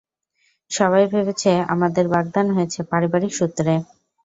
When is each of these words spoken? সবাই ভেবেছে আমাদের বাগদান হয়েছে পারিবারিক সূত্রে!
সবাই 0.71 1.03
ভেবেছে 1.13 1.51
আমাদের 1.73 2.05
বাগদান 2.13 2.47
হয়েছে 2.55 2.79
পারিবারিক 2.91 3.31
সূত্রে! 3.39 3.73